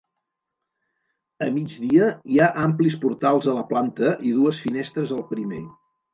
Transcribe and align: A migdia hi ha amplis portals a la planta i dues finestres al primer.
A 1.47 1.49
migdia 1.57 2.07
hi 2.35 2.39
ha 2.39 2.47
amplis 2.63 2.97
portals 3.05 3.51
a 3.53 3.57
la 3.59 3.67
planta 3.75 4.17
i 4.31 4.35
dues 4.41 4.65
finestres 4.65 5.15
al 5.21 5.25
primer. 5.37 5.63